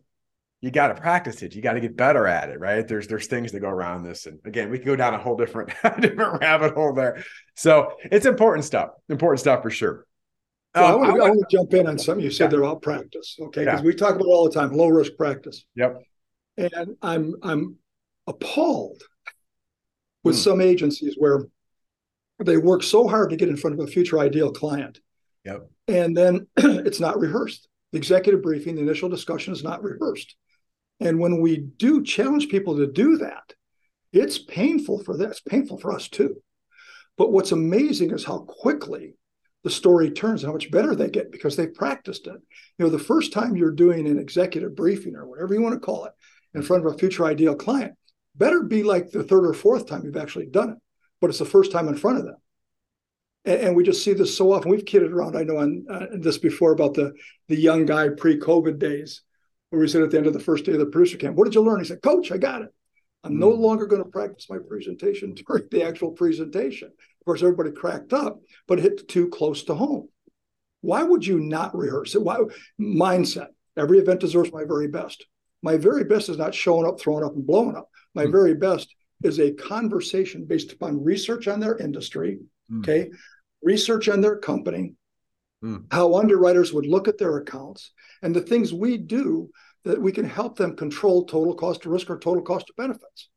[0.60, 1.54] you got to practice it.
[1.54, 2.86] You got to get better at it, right?
[2.86, 5.36] There's there's things that go around this, and again, we can go down a whole
[5.36, 5.68] different
[6.00, 7.22] different rabbit hole there.
[7.54, 8.90] So it's important stuff.
[9.08, 10.06] Important stuff for sure.
[10.74, 12.50] Well, um, I, want to, I, want to, jump in on something you said yeah.
[12.50, 13.64] there about practice, okay?
[13.64, 13.86] Because yeah.
[13.86, 15.64] we talk about all the time, low risk practice.
[15.76, 16.02] Yep.
[16.56, 17.76] And I'm I'm
[18.26, 19.02] appalled
[20.24, 20.40] with hmm.
[20.40, 21.46] some agencies where
[22.40, 25.00] they work so hard to get in front of a future ideal client.
[25.44, 25.70] Yep.
[25.86, 27.68] And then it's not rehearsed.
[27.92, 30.36] The executive briefing, the initial discussion is not rehearsed.
[31.00, 33.54] And when we do challenge people to do that,
[34.12, 35.30] it's painful for them.
[35.30, 36.42] It's painful for us too.
[37.16, 39.14] But what's amazing is how quickly
[39.64, 42.40] the story turns, and how much better they get because they've practiced it.
[42.78, 45.80] You know, the first time you're doing an executive briefing or whatever you want to
[45.80, 46.12] call it
[46.54, 47.94] in front of a future ideal client,
[48.36, 50.78] better be like the third or fourth time you've actually done it,
[51.20, 52.36] but it's the first time in front of them.
[53.44, 54.70] And, and we just see this so often.
[54.70, 57.12] We've kidded around, I know, on uh, this before about the
[57.48, 59.22] the young guy pre-COVID days,
[59.70, 61.44] where we said at the end of the first day of the producer camp, "What
[61.44, 62.68] did you learn?" He said, "Coach, I got it.
[63.24, 63.62] I'm no hmm.
[63.62, 68.40] longer going to practice my presentation during the actual presentation." Of course, everybody cracked up,
[68.66, 70.08] but it hit too close to home.
[70.80, 72.22] Why would you not rehearse it?
[72.22, 72.38] Why
[72.80, 73.48] mindset?
[73.76, 75.26] Every event deserves my very best.
[75.62, 77.88] My very best is not showing up, throwing up, and blowing up.
[78.14, 78.32] My mm.
[78.32, 82.38] very best is a conversation based upon research on their industry,
[82.70, 82.78] mm.
[82.80, 83.10] okay,
[83.62, 84.94] research on their company,
[85.62, 85.84] mm.
[85.90, 87.92] how underwriters would look at their accounts,
[88.22, 89.50] and the things we do
[89.84, 93.28] that we can help them control total cost of risk or total cost of benefits.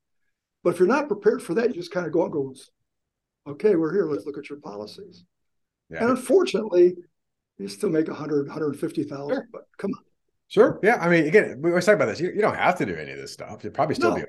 [0.64, 2.54] But if you're not prepared for that, you just kind of go and go,
[3.48, 4.06] okay, we're here.
[4.06, 5.24] Let's look at your policies.
[5.90, 6.02] Yeah.
[6.02, 6.96] And unfortunately,
[7.58, 9.48] you still make 100, 150,000, sure.
[9.52, 10.04] but come on.
[10.48, 10.80] Sure.
[10.84, 10.98] Yeah.
[11.00, 12.20] I mean, again, we always talk about this.
[12.20, 13.64] You, you don't have to do any of this stuff.
[13.64, 14.16] You'll probably still no.
[14.18, 14.24] be.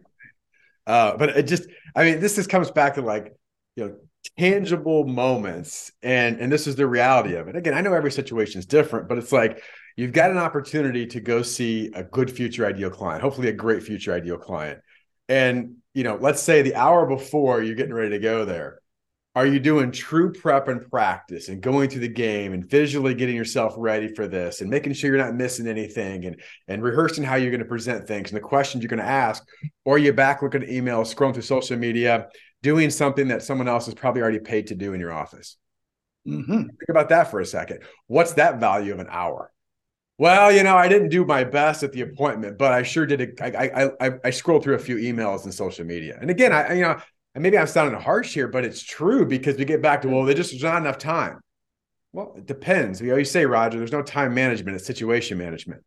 [0.87, 3.33] Uh, but it just, I mean, this just comes back to like,
[3.77, 3.97] you know,
[4.39, 7.57] tangible moments, and and this is the reality of it.
[7.57, 9.63] Again, I know every situation is different, but it's like
[9.97, 13.83] you've got an opportunity to go see a good future ideal client, hopefully a great
[13.83, 14.81] future ideal client,
[15.29, 18.81] and you know, let's say the hour before you're getting ready to go there,
[19.35, 23.37] are you doing true prep and practice and going through the game and visually getting
[23.37, 27.37] yourself ready for this and making sure you're not missing anything and and rehearsing how
[27.37, 29.43] you're going to present things and the questions you're going to ask
[29.85, 32.29] or you back looking at emails scrolling through social media
[32.63, 35.57] doing something that someone else is probably already paid to do in your office
[36.27, 36.63] mm-hmm.
[36.63, 39.53] think about that for a second what's that value of an hour
[40.19, 43.41] well, you know, I didn't do my best at the appointment, but I sure did.
[43.41, 46.17] A, I, I, I, I scrolled through a few emails and social media.
[46.21, 47.01] And again, I, you know,
[47.35, 50.25] and maybe I'm sounding harsh here, but it's true because we get back to, well,
[50.25, 51.41] there just there's not enough time.
[52.13, 53.01] Well, it depends.
[53.01, 55.83] We always say, Roger, there's no time management, it's situation management.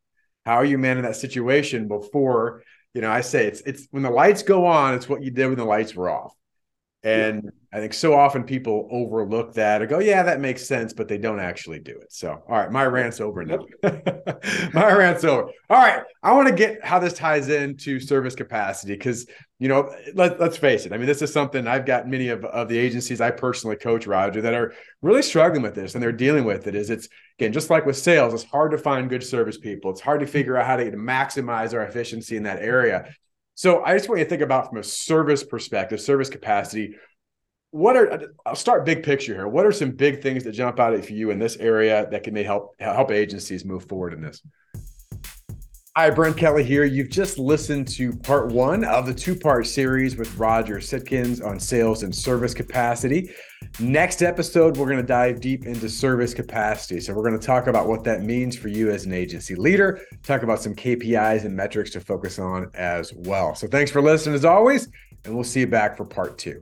[0.46, 2.64] How are you managing that situation before,
[2.94, 5.48] you know, I say it's it's when the lights go on, it's what you did
[5.48, 6.34] when the lights were off.
[7.06, 7.50] And yeah.
[7.72, 11.20] I think so often people overlook that or go, yeah, that makes sense, but they
[11.20, 12.12] don't actually do it.
[12.12, 13.60] So, all right, my rant's over now.
[14.74, 15.52] my rant's over.
[15.70, 19.28] All right, I want to get how this ties into service capacity because,
[19.60, 20.94] you know, let, let's face it.
[20.94, 24.08] I mean, this is something I've got many of, of the agencies I personally coach,
[24.08, 26.74] Roger, that are really struggling with this and they're dealing with it.
[26.74, 29.92] Is it's, again, just like with sales, it's hard to find good service people.
[29.92, 30.34] It's hard to mm-hmm.
[30.34, 33.14] figure out how to maximize our efficiency in that area.
[33.56, 36.96] So I just want you to think about from a service perspective, service capacity.
[37.72, 39.48] What are I'll start big picture here.
[39.48, 42.36] What are some big things that jump out at you in this area that can
[42.36, 44.42] help help agencies move forward in this?
[45.98, 46.84] Hi, Brent Kelly here.
[46.84, 51.58] You've just listened to part one of the two part series with Roger Sitkins on
[51.58, 53.32] sales and service capacity.
[53.80, 57.00] Next episode, we're going to dive deep into service capacity.
[57.00, 60.02] So, we're going to talk about what that means for you as an agency leader,
[60.22, 63.56] talk about some KPIs and metrics to focus on as well.
[63.56, 64.90] So, thanks for listening as always,
[65.24, 66.60] and we'll see you back for part two.